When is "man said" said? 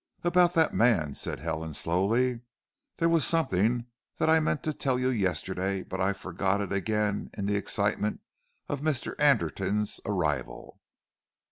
0.73-1.41